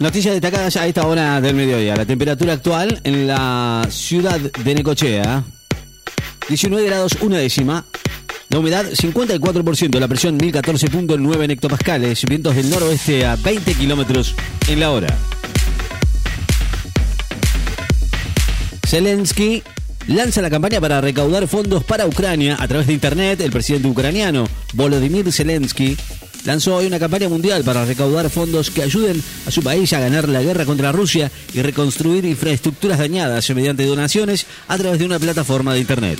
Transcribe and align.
Noticias 0.00 0.32
destacadas 0.32 0.76
a 0.76 0.86
esta 0.86 1.08
hora 1.08 1.40
del 1.40 1.56
mediodía. 1.56 1.96
La 1.96 2.06
temperatura 2.06 2.52
actual 2.52 3.00
en 3.02 3.26
la 3.26 3.84
ciudad 3.90 4.38
de 4.38 4.74
Necochea, 4.76 5.42
19 6.48 6.86
grados 6.86 7.18
una 7.20 7.38
décima. 7.38 7.84
La 8.48 8.60
humedad 8.60 8.86
54%, 8.86 9.98
la 9.98 10.06
presión 10.06 10.38
1014.9 10.38 11.50
hectopascales, 11.50 12.24
vientos 12.26 12.54
del 12.54 12.70
noroeste 12.70 13.26
a 13.26 13.34
20 13.34 13.74
kilómetros 13.74 14.36
en 14.68 14.78
la 14.78 14.92
hora. 14.92 15.18
Zelensky 18.86 19.64
lanza 20.06 20.40
la 20.40 20.48
campaña 20.48 20.80
para 20.80 21.00
recaudar 21.00 21.48
fondos 21.48 21.82
para 21.82 22.06
Ucrania 22.06 22.56
a 22.60 22.68
través 22.68 22.86
de 22.86 22.92
Internet. 22.92 23.40
El 23.40 23.50
presidente 23.50 23.88
ucraniano 23.88 24.48
Volodymyr 24.74 25.32
Zelensky 25.32 25.96
lanzó 26.48 26.76
hoy 26.76 26.86
una 26.86 26.98
campaña 26.98 27.28
mundial 27.28 27.62
para 27.62 27.84
recaudar 27.84 28.30
fondos 28.30 28.70
que 28.70 28.82
ayuden 28.82 29.22
a 29.46 29.50
su 29.50 29.62
país 29.62 29.92
a 29.92 30.00
ganar 30.00 30.30
la 30.30 30.40
guerra 30.40 30.64
contra 30.64 30.92
Rusia 30.92 31.30
y 31.52 31.60
reconstruir 31.60 32.24
infraestructuras 32.24 32.98
dañadas 32.98 33.50
mediante 33.50 33.84
donaciones 33.84 34.46
a 34.66 34.78
través 34.78 34.98
de 34.98 35.04
una 35.04 35.18
plataforma 35.18 35.74
de 35.74 35.80
Internet. 35.80 36.18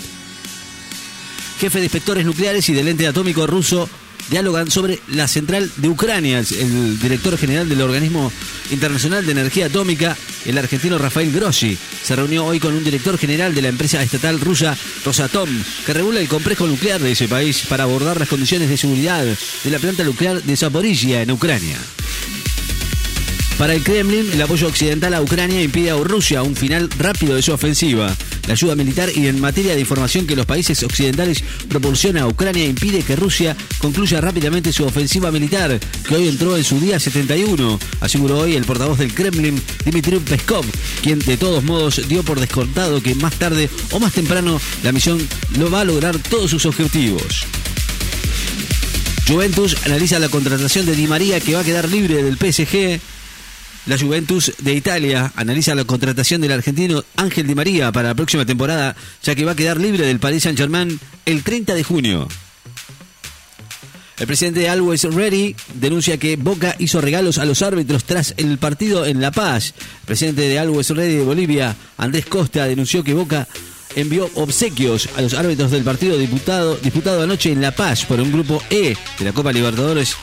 Jefe 1.58 1.78
de 1.78 1.86
inspectores 1.86 2.26
nucleares 2.26 2.68
y 2.68 2.74
del 2.74 2.88
ente 2.88 3.06
atómico 3.06 3.46
ruso 3.46 3.88
dialogan 4.30 4.70
sobre 4.70 5.00
la 5.08 5.28
central 5.28 5.70
de 5.76 5.88
Ucrania. 5.88 6.38
El 6.38 6.98
director 6.98 7.36
general 7.38 7.68
del 7.68 7.80
Organismo 7.80 8.32
Internacional 8.70 9.24
de 9.24 9.32
Energía 9.32 9.66
Atómica, 9.66 10.16
el 10.44 10.58
argentino 10.58 10.98
Rafael 10.98 11.32
Grossi, 11.32 11.76
se 12.02 12.16
reunió 12.16 12.44
hoy 12.44 12.60
con 12.60 12.74
un 12.74 12.84
director 12.84 13.18
general 13.18 13.54
de 13.54 13.62
la 13.62 13.68
empresa 13.68 14.02
estatal 14.02 14.40
rusa 14.40 14.76
Rosatom, 15.04 15.48
que 15.86 15.94
regula 15.94 16.20
el 16.20 16.28
complejo 16.28 16.66
nuclear 16.66 17.00
de 17.00 17.12
ese 17.12 17.28
país 17.28 17.64
para 17.68 17.84
abordar 17.84 18.18
las 18.18 18.28
condiciones 18.28 18.68
de 18.68 18.76
seguridad 18.76 19.24
de 19.24 19.70
la 19.70 19.78
planta 19.78 20.04
nuclear 20.04 20.42
de 20.42 20.56
Zaporizhia 20.56 21.22
en 21.22 21.30
Ucrania. 21.30 21.78
Para 23.58 23.74
el 23.74 23.82
Kremlin, 23.82 24.30
el 24.32 24.40
apoyo 24.40 24.68
occidental 24.68 25.14
a 25.14 25.20
Ucrania 25.20 25.60
impide 25.60 25.90
a 25.90 25.96
Rusia 25.96 26.44
un 26.44 26.54
final 26.54 26.88
rápido 26.96 27.34
de 27.34 27.42
su 27.42 27.52
ofensiva. 27.52 28.16
La 28.46 28.52
ayuda 28.52 28.76
militar 28.76 29.10
y 29.12 29.26
en 29.26 29.40
materia 29.40 29.74
de 29.74 29.80
información 29.80 30.28
que 30.28 30.36
los 30.36 30.46
países 30.46 30.80
occidentales 30.84 31.42
proporcionan 31.68 32.22
a 32.22 32.28
Ucrania 32.28 32.64
impide 32.64 33.02
que 33.02 33.16
Rusia 33.16 33.56
concluya 33.78 34.20
rápidamente 34.20 34.72
su 34.72 34.84
ofensiva 34.84 35.32
militar, 35.32 35.80
que 36.06 36.14
hoy 36.14 36.28
entró 36.28 36.56
en 36.56 36.62
su 36.62 36.78
día 36.78 37.00
71, 37.00 37.80
aseguró 38.00 38.38
hoy 38.38 38.54
el 38.54 38.64
portavoz 38.64 38.96
del 38.96 39.12
Kremlin, 39.12 39.60
Dmitry 39.84 40.20
Peskov, 40.20 40.64
quien 41.02 41.18
de 41.18 41.36
todos 41.36 41.64
modos 41.64 42.00
dio 42.08 42.22
por 42.22 42.38
descontado 42.38 43.02
que 43.02 43.16
más 43.16 43.34
tarde 43.34 43.68
o 43.90 43.98
más 43.98 44.12
temprano 44.12 44.60
la 44.84 44.92
misión 44.92 45.18
lo 45.58 45.68
va 45.68 45.80
a 45.80 45.84
lograr 45.84 46.16
todos 46.16 46.48
sus 46.52 46.64
objetivos. 46.64 47.44
Juventus 49.26 49.76
analiza 49.84 50.20
la 50.20 50.28
contratación 50.28 50.86
de 50.86 50.94
Di 50.94 51.08
María 51.08 51.40
que 51.40 51.54
va 51.54 51.60
a 51.60 51.64
quedar 51.64 51.88
libre 51.88 52.22
del 52.22 52.36
PSG. 52.38 53.17
La 53.88 53.96
Juventus 53.96 54.52
de 54.58 54.74
Italia 54.74 55.32
analiza 55.34 55.74
la 55.74 55.84
contratación 55.84 56.42
del 56.42 56.52
argentino 56.52 57.02
Ángel 57.16 57.46
Di 57.46 57.54
María 57.54 57.90
para 57.90 58.08
la 58.08 58.14
próxima 58.14 58.44
temporada, 58.44 58.94
ya 59.22 59.34
que 59.34 59.46
va 59.46 59.52
a 59.52 59.56
quedar 59.56 59.80
libre 59.80 60.06
del 60.06 60.20
Paris 60.20 60.42
Saint-Germain 60.42 61.00
el 61.24 61.42
30 61.42 61.74
de 61.74 61.82
junio. 61.84 62.28
El 64.18 64.26
presidente 64.26 64.60
de 64.60 64.68
Always 64.68 65.04
Ready 65.04 65.56
denuncia 65.72 66.18
que 66.18 66.36
Boca 66.36 66.76
hizo 66.78 67.00
regalos 67.00 67.38
a 67.38 67.46
los 67.46 67.62
árbitros 67.62 68.04
tras 68.04 68.34
el 68.36 68.58
partido 68.58 69.06
en 69.06 69.22
La 69.22 69.30
Paz. 69.30 69.72
El 70.00 70.06
presidente 70.06 70.42
de 70.42 70.58
Always 70.58 70.90
Ready 70.90 71.16
de 71.16 71.24
Bolivia, 71.24 71.74
Andrés 71.96 72.26
Costa, 72.26 72.66
denunció 72.66 73.02
que 73.02 73.14
Boca 73.14 73.48
envió 73.96 74.28
obsequios 74.34 75.08
a 75.16 75.22
los 75.22 75.32
árbitros 75.32 75.70
del 75.70 75.84
partido 75.84 76.18
disputado, 76.18 76.76
disputado 76.76 77.22
anoche 77.22 77.52
en 77.52 77.62
La 77.62 77.70
Paz 77.70 78.04
por 78.04 78.20
un 78.20 78.32
grupo 78.32 78.62
E 78.68 78.98
de 79.18 79.24
la 79.24 79.32
Copa 79.32 79.50
Libertadores, 79.50 80.14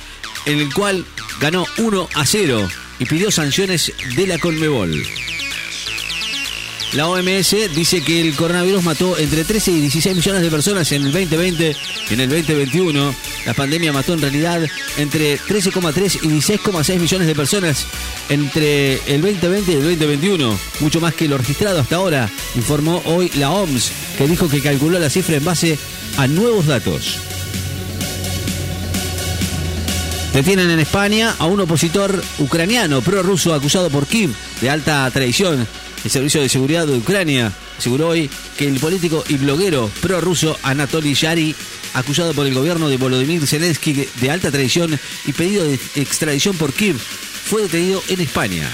en 0.45 0.59
el 0.59 0.71
cual 0.71 1.03
ganó 1.41 1.65
1 1.79 2.09
a 2.13 2.25
0 2.27 2.67
y 2.99 3.05
pidió 3.05 3.31
sanciones 3.31 3.93
de 4.15 4.27
la 4.27 4.37
Conmebol. 4.37 5.05
La 6.95 7.09
OMS 7.09 7.75
dice 7.75 8.01
que 8.01 8.21
el 8.21 8.35
coronavirus 8.35 8.81
mató 8.81 9.17
entre 9.17 9.43
13 9.43 9.71
y 9.71 9.81
16 9.81 10.15
millones 10.15 10.41
de 10.43 10.49
personas 10.49 10.89
en 10.93 11.05
el 11.05 11.11
2020 11.11 11.75
y 12.09 12.13
en 12.13 12.19
el 12.21 12.29
2021. 12.29 13.13
La 13.45 13.53
pandemia 13.53 13.91
mató 13.91 14.13
en 14.13 14.21
realidad 14.21 14.61
entre 14.97 15.37
13,3 15.37 16.19
y 16.23 16.27
16,6 16.29 16.99
millones 16.99 17.27
de 17.27 17.35
personas 17.35 17.85
entre 18.29 18.93
el 19.13 19.21
2020 19.21 19.71
y 19.73 19.75
el 19.75 19.81
2021, 19.81 20.57
mucho 20.79 21.01
más 21.01 21.13
que 21.13 21.27
lo 21.27 21.37
registrado 21.37 21.81
hasta 21.81 21.97
ahora, 21.97 22.29
informó 22.55 23.01
hoy 23.05 23.29
la 23.35 23.51
OMS, 23.51 23.91
que 24.17 24.27
dijo 24.27 24.47
que 24.47 24.61
calculó 24.61 24.97
la 24.97 25.09
cifra 25.09 25.35
en 25.35 25.43
base 25.43 25.77
a 26.15 26.27
nuevos 26.27 26.65
datos. 26.65 27.19
Detienen 30.35 30.69
en 30.69 30.81
España 30.81 31.33
a 31.39 31.45
un 31.45 31.61
opositor 31.61 32.21
ucraniano 32.39 33.01
prorruso 33.01 33.53
acusado 33.53 33.89
por 33.89 34.05
Kiev 34.05 34.31
de 34.59 34.69
alta 34.69 35.09
traición. 35.09 35.65
El 36.03 36.11
Servicio 36.11 36.41
de 36.41 36.49
Seguridad 36.49 36.85
de 36.85 36.97
Ucrania 36.97 37.53
aseguró 37.77 38.09
hoy 38.09 38.29
que 38.57 38.67
el 38.67 38.77
político 38.81 39.23
y 39.29 39.37
bloguero 39.37 39.89
prorruso 40.01 40.59
Anatoly 40.61 41.13
Yari, 41.13 41.55
acusado 41.93 42.33
por 42.33 42.45
el 42.47 42.53
gobierno 42.53 42.89
de 42.89 42.97
Volodymyr 42.97 43.47
Zelensky 43.47 44.09
de 44.19 44.29
alta 44.29 44.51
traición 44.51 44.99
y 45.25 45.31
pedido 45.31 45.63
de 45.63 45.79
extradición 45.95 46.57
por 46.57 46.73
Kiev, 46.73 46.97
fue 46.97 47.61
detenido 47.61 48.03
en 48.09 48.19
España. 48.19 48.69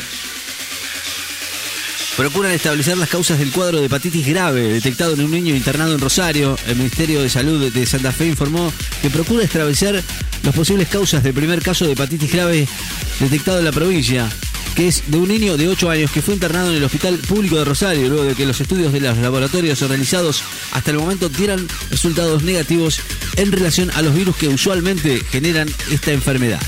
Procuran 2.17 2.51
establecer 2.51 2.97
las 2.97 3.09
causas 3.09 3.39
del 3.39 3.51
cuadro 3.51 3.79
de 3.79 3.85
hepatitis 3.85 4.27
grave 4.27 4.67
detectado 4.67 5.13
en 5.13 5.21
un 5.21 5.31
niño 5.31 5.55
internado 5.55 5.93
en 5.93 5.99
Rosario. 5.99 6.57
El 6.67 6.75
Ministerio 6.75 7.21
de 7.21 7.29
Salud 7.29 7.71
de 7.71 7.85
Santa 7.85 8.11
Fe 8.11 8.27
informó 8.27 8.71
que 9.01 9.09
procura 9.09 9.43
establecer 9.43 10.03
las 10.43 10.55
posibles 10.55 10.89
causas 10.89 11.23
del 11.23 11.33
primer 11.33 11.61
caso 11.61 11.85
de 11.85 11.93
hepatitis 11.93 12.31
grave 12.31 12.67
detectado 13.19 13.59
en 13.59 13.65
la 13.65 13.71
provincia, 13.71 14.29
que 14.75 14.89
es 14.89 15.03
de 15.07 15.17
un 15.17 15.29
niño 15.29 15.55
de 15.55 15.69
8 15.69 15.89
años 15.89 16.11
que 16.11 16.21
fue 16.21 16.33
internado 16.33 16.71
en 16.71 16.77
el 16.77 16.83
Hospital 16.83 17.17
Público 17.17 17.57
de 17.57 17.65
Rosario 17.65 18.09
luego 18.09 18.25
de 18.25 18.35
que 18.35 18.45
los 18.45 18.59
estudios 18.59 18.91
de 18.91 18.99
los 18.99 19.17
laboratorios 19.17 19.79
realizados 19.81 20.43
hasta 20.73 20.91
el 20.91 20.97
momento 20.97 21.29
dieran 21.29 21.65
resultados 21.89 22.43
negativos 22.43 22.99
en 23.37 23.51
relación 23.51 23.89
a 23.91 24.01
los 24.01 24.13
virus 24.13 24.35
que 24.35 24.49
usualmente 24.49 25.21
generan 25.31 25.69
esta 25.89 26.11
enfermedad. 26.11 26.61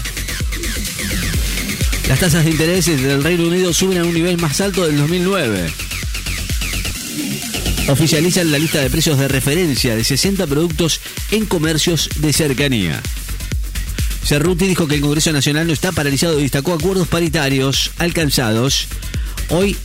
Las 2.14 2.20
tasas 2.20 2.46
de 2.46 2.52
interés 2.52 2.86
del 2.86 3.24
Reino 3.24 3.48
Unido 3.48 3.74
suben 3.74 3.98
a 3.98 4.04
un 4.04 4.14
nivel 4.14 4.38
más 4.38 4.62
alto 4.62 4.86
del 4.86 4.98
2009. 4.98 5.68
Oficializan 7.88 8.52
la 8.52 8.60
lista 8.60 8.82
de 8.82 8.92
precios 8.92 9.18
de 9.18 9.28
referencia 9.28 9.96
de 9.96 10.04
60 10.04 10.46
productos 10.46 11.02
en 11.32 11.48
comercios 11.48 12.12
de 12.18 12.32
cercanía. 12.32 13.02
Cerruti 14.24 14.68
dijo 14.68 14.88
que 14.88 14.94
el 14.94 15.02
Congreso 15.02 15.32
Nacional 15.32 15.66
no 15.66 15.74
está 15.74 15.92
paralizado 15.92 16.38
y 16.38 16.44
destacó 16.44 16.74
acuerdos 16.74 17.08
paritarios 17.08 17.90
alcanzados. 17.98 18.90
Hoy 19.50 19.76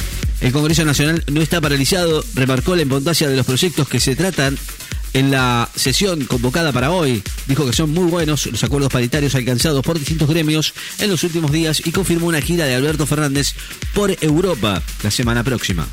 el 0.42 0.52
Congreso 0.52 0.84
Nacional 0.84 1.24
no 1.32 1.40
está 1.40 1.62
paralizado, 1.62 2.22
remarcó 2.34 2.76
la 2.76 2.82
importancia 2.82 3.26
de 3.26 3.36
los 3.36 3.46
proyectos 3.46 3.88
que 3.88 4.00
se 4.00 4.16
tratan 4.16 4.58
en 5.12 5.30
la 5.30 5.68
sesión 5.74 6.24
convocada 6.24 6.72
para 6.72 6.90
hoy. 6.90 7.22
Dijo 7.46 7.66
que 7.66 7.72
son 7.72 7.90
muy 7.90 8.04
buenos 8.04 8.46
los 8.46 8.62
acuerdos 8.64 8.92
paritarios 8.92 9.34
alcanzados 9.34 9.84
por 9.84 9.98
distintos 9.98 10.28
gremios 10.28 10.74
en 10.98 11.10
los 11.10 11.22
últimos 11.24 11.52
días 11.52 11.82
y 11.84 11.92
confirmó 11.92 12.26
una 12.26 12.40
gira 12.40 12.66
de 12.66 12.74
Alberto 12.74 13.06
Fernández 13.06 13.54
por 13.94 14.16
Europa 14.20 14.82
la 15.02 15.10
semana 15.10 15.42
próxima. 15.44 15.86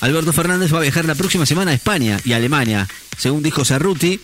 Alberto 0.00 0.32
Fernández 0.32 0.72
va 0.74 0.78
a 0.78 0.82
viajar 0.82 1.04
la 1.04 1.14
próxima 1.14 1.46
semana 1.46 1.70
a 1.70 1.74
España 1.74 2.20
y 2.24 2.32
Alemania. 2.32 2.88
Según 3.16 3.42
dijo 3.42 3.64
Cerruti, 3.64 4.20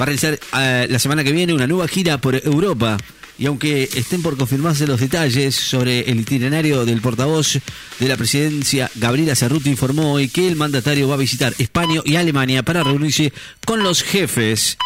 va 0.00 0.04
a 0.04 0.06
realizar 0.06 0.40
eh, 0.58 0.86
la 0.88 0.98
semana 0.98 1.22
que 1.22 1.32
viene 1.32 1.52
una 1.52 1.66
nueva 1.66 1.86
gira 1.88 2.18
por 2.18 2.34
Europa. 2.36 2.96
Y 3.40 3.46
aunque 3.46 3.88
estén 3.94 4.20
por 4.20 4.36
confirmarse 4.36 4.86
los 4.86 5.00
detalles 5.00 5.54
sobre 5.54 6.00
el 6.00 6.20
itinerario 6.20 6.84
del 6.84 7.00
portavoz 7.00 7.58
de 7.98 8.06
la 8.06 8.18
presidencia, 8.18 8.90
Gabriela 8.96 9.34
Cerruti 9.34 9.70
informó 9.70 10.12
hoy 10.12 10.28
que 10.28 10.46
el 10.46 10.56
mandatario 10.56 11.08
va 11.08 11.14
a 11.14 11.16
visitar 11.16 11.54
España 11.56 12.02
y 12.04 12.16
Alemania 12.16 12.62
para 12.62 12.82
reunirse 12.82 13.32
con 13.64 13.82
los 13.82 14.02
jefes, 14.02 14.76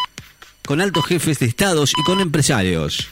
con 0.64 0.80
altos 0.80 1.04
jefes 1.04 1.40
de 1.40 1.46
estados 1.46 1.94
y 1.98 2.04
con 2.04 2.20
empresarios. 2.20 3.08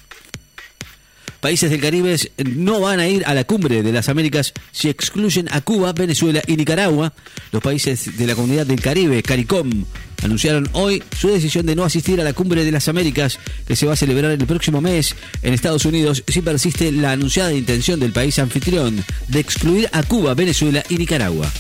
Países 1.41 1.73
del 1.73 1.81
Caribe 1.81 2.17
no 2.45 2.79
van 2.79 3.01
a 3.01 3.09
ir 3.09 3.25
a 3.27 3.35
la 3.35 3.43
cumbre 3.43 3.83
de 3.83 3.91
las 3.91 4.09
Américas 4.09 4.53
si 4.71 4.91
excluyen 4.91 5.49
a 5.51 5.61
Cuba, 5.61 5.93
Venezuela 5.93 6.41
y 6.47 6.57
Nicaragua. 6.57 7.15
Los 7.51 7.65
países 7.65 8.17
de 8.17 8.27
la 8.29 8.37
comunidad 8.37 8.65
del 8.65 8.81
Caribe, 8.81 9.25
CARICOM, 9.25 9.87
anunciaron 10.23 10.69
hoy 10.73 11.03
su 11.19 11.29
decisión 11.29 11.67
de 11.67 11.77
no 11.77 11.85
asistir 11.85 12.21
a 12.21 12.25
la 12.25 12.33
cumbre 12.33 12.65
de 12.65 12.73
las 12.73 12.89
Américas 12.89 13.39
que 13.67 13.77
se 13.77 13.87
va 13.87 13.95
a 13.95 13.97
celebrar 13.97 14.31
el 14.33 14.47
próximo 14.47 14.81
mes 14.81 15.15
en 15.43 15.55
Estados 15.55 15.85
Unidos 15.85 16.25
si 16.27 16.43
persiste 16.43 16.93
la 16.93 17.13
anunciada 17.13 17.53
intención 17.53 18.01
del 18.01 18.13
país 18.13 18.39
anfitrión 18.39 19.05
de 19.29 19.41
excluir 19.41 19.89
a 19.93 20.03
Cuba, 20.03 20.35
Venezuela 20.35 20.83
y 20.89 20.97
Nicaragua. 20.97 21.51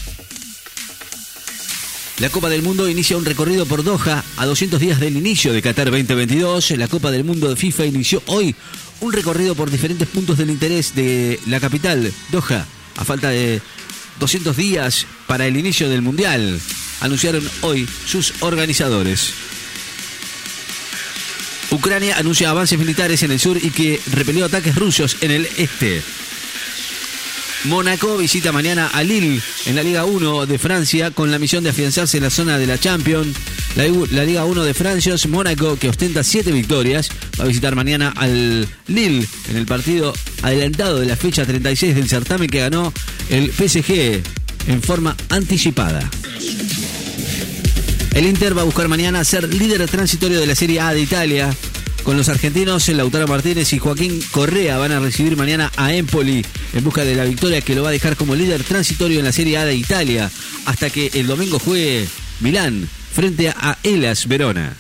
La 2.19 2.29
Copa 2.29 2.49
del 2.49 2.63
Mundo 2.63 2.89
inicia 2.89 3.17
un 3.17 3.25
recorrido 3.25 3.67
por 3.67 3.83
Doha 3.83 4.23
a 4.37 4.47
200 4.47 4.79
días 4.79 5.01
del 5.01 5.17
inicio 5.17 5.53
de 5.53 5.61
Qatar 5.61 5.91
2022. 5.91 6.73
La 6.73 6.87
Copa 6.87 7.11
del 7.11 7.25
Mundo 7.25 7.49
de 7.49 7.57
FIFA 7.57 7.87
inició 7.87 8.23
hoy 8.27 8.55
un 9.01 9.13
recorrido 9.13 9.57
por 9.57 9.71
diferentes 9.71 10.07
puntos 10.07 10.39
del 10.39 10.51
interés 10.51 10.95
de 10.95 11.41
la 11.47 11.59
capital, 11.59 12.13
Doha, 12.31 12.65
a 12.97 13.05
falta 13.05 13.31
de 13.31 13.61
200 14.21 14.57
días 14.57 15.07
para 15.27 15.47
el 15.47 15.57
inicio 15.57 15.89
del 15.89 16.03
Mundial, 16.03 16.61
anunciaron 17.03 17.49
hoy 17.61 17.89
sus 18.07 18.33
organizadores. 18.41 19.35
Ucrania 21.71 22.19
anuncia 22.19 22.51
avances 22.51 22.79
militares 22.79 23.23
en 23.23 23.33
el 23.33 23.41
sur 23.41 23.59
y 23.63 23.71
que 23.71 24.01
repelió 24.13 24.45
ataques 24.45 24.77
rusos 24.77 25.17
en 25.21 25.31
el 25.31 25.49
este. 25.57 26.03
Mónaco 27.65 28.17
visita 28.17 28.51
mañana 28.51 28.89
a 28.89 29.05
Lille 29.05 29.41
en 29.67 29.77
la 29.77 29.83
Liga 29.85 30.05
1 30.05 30.47
de 30.47 30.59
Francia 30.59 31.13
con 31.13 31.31
la 31.31 31.39
misión 31.39 31.63
de 31.63 31.71
afianzarse 31.71 32.17
en 32.17 32.25
la 32.25 32.31
zona 32.31 32.59
de 32.59 32.67
la 32.67 32.77
Champions. 32.77 33.37
La, 33.77 34.25
Liga 34.25 34.45
1 34.45 34.65
de 34.65 34.75
Francia, 34.75 35.15
Mónaco, 35.29 35.79
que 35.79 35.89
ostenta 35.89 36.25
siete 36.25 36.51
victorias, 36.51 37.09
va 37.41 37.45
a 37.45 37.49
visitar 37.49 37.75
mañana 37.75 38.13
al 38.17 38.69
Lille 38.89 39.27
en 39.49 39.57
el 39.57 39.65
partido 39.65 40.13
adelantado 40.43 40.99
de 41.01 41.07
la 41.07 41.17
fecha 41.17 41.47
36 41.47 41.95
del 41.95 42.09
certamen 42.09 42.51
que 42.51 42.59
ganó 42.59 42.93
el 43.31 43.51
PSG 43.51 44.23
en 44.67 44.83
forma 44.83 45.17
anticipada. 45.31 46.11
El 48.15 48.27
Inter 48.27 48.57
va 48.57 48.61
a 48.61 48.67
buscar 48.67 48.89
mañana 48.89 49.25
ser 49.25 49.53
líder 49.55 49.89
transitorio 49.89 50.39
de 50.39 50.47
la 50.47 50.55
Serie 50.55 50.81
A 50.81 50.93
de 50.93 51.01
Italia. 51.01 51.55
Con 52.03 52.19
los 52.19 52.29
argentinos, 52.29 52.87
Lautaro 52.89 53.27
Martínez 53.27 53.73
y 53.73 53.79
Joaquín 53.79 54.21
Correa 54.33 54.77
van 54.77 54.93
a 54.93 55.01
recibir 55.01 55.35
mañana 55.35 55.73
a 55.77 55.95
Empoli 55.95 56.45
en 56.75 56.85
busca 56.85 57.05
de 57.05 57.15
la 57.15 57.25
victoria 57.25 57.63
que 57.63 57.75
lo 57.75 57.83
va 57.83 57.89
a 57.89 57.93
dejar 57.93 58.17
como 58.17 58.35
líder 58.35 58.65
transitorio 58.65 59.19
en 59.19 59.25
la 59.25 59.33
Serie 59.33 59.57
A 59.57 59.65
de 59.65 59.77
Italia 59.77 60.31
hasta 60.67 60.91
que 60.91 61.11
el 61.15 61.27
domingo 61.27 61.59
juegue 61.59 62.07
Milán 62.41 62.87
frente 63.15 63.49
a 63.49 63.79
Elas 63.83 64.29
Verona. 64.29 64.77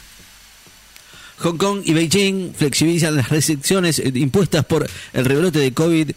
Hong 1.38 1.56
Kong 1.56 1.80
y 1.86 1.94
Beijing 1.94 2.52
flexibilizan 2.54 3.16
las 3.16 3.30
restricciones 3.30 4.02
impuestas 4.14 4.66
por 4.66 4.86
el 5.14 5.24
rebrote 5.24 5.58
de 5.58 5.72
COVID. 5.72 6.10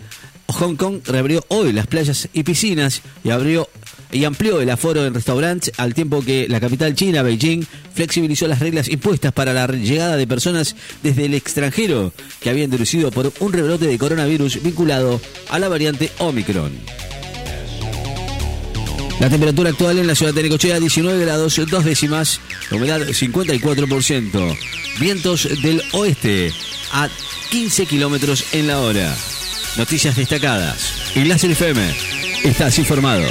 Hong 0.48 0.76
Kong 0.76 1.00
reabrió 1.06 1.46
hoy 1.48 1.72
las 1.72 1.88
playas 1.88 2.28
y 2.34 2.44
piscinas 2.44 3.02
y 3.24 3.30
abrió 3.30 3.70
y 4.12 4.24
amplió 4.26 4.62
el 4.62 4.70
aforo 4.70 5.06
en 5.06 5.14
restaurantes 5.14 5.72
al 5.78 5.94
tiempo 5.94 6.24
que 6.24 6.48
la 6.48 6.60
capital 6.60 6.96
china, 6.96 7.24
Beijing, 7.24 7.66
flexibilizó 7.94 8.48
las 8.48 8.60
reglas 8.60 8.88
impuestas 8.88 9.34
para 9.34 9.54
la 9.54 9.68
llegada 9.68 10.18
de 10.18 10.28
personas 10.28 10.76
desde 11.04 11.26
el 11.26 11.34
extranjero 11.34 12.14
que 12.40 12.50
habían 12.50 12.70
deducido 12.70 13.12
por 13.12 13.32
un 13.40 13.54
rebrote 13.54 13.88
de 13.88 13.98
coronavirus 13.98 14.62
vinculado 14.64 15.20
a 15.50 15.60
la 15.60 15.70
variante 15.70 16.12
Omicron. 16.20 16.72
La 19.20 19.30
temperatura 19.30 19.70
actual 19.70 19.98
en 19.98 20.08
la 20.08 20.16
ciudad 20.16 20.34
de 20.34 20.44
Necochea 20.44 20.80
19 20.80 21.24
grados 21.24 21.60
dos 21.70 21.86
décimas, 21.86 22.42
humedad 22.70 23.02
54%, 23.02 24.58
vientos 25.00 25.48
del 25.62 25.82
oeste 25.94 26.52
a 26.92 27.10
15 27.50 27.86
kilómetros 27.86 28.44
en 28.54 28.68
la 28.68 28.80
hora. 28.80 29.16
Noticias 29.78 30.16
destacadas. 30.16 31.16
Ignacio 31.16 31.50
FM, 31.50 31.96
estás 32.44 32.78
informado. 32.78 33.26